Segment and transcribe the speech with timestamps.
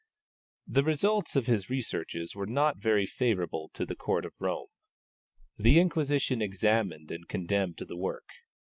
[0.65, 4.69] The results of his researches were not very favourable to the Court of Rome.
[5.59, 8.25] The Inquisition examined and condemned the work.